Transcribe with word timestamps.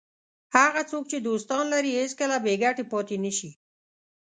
هغه 0.55 0.81
څوک 0.91 1.03
چې 1.11 1.17
دوستان 1.27 1.63
لري 1.73 1.91
هېڅکله 1.99 2.37
بې 2.45 2.53
ګټې 2.63 2.83
پاتې 2.91 3.15
نه 3.23 3.31
شي. 3.37 3.51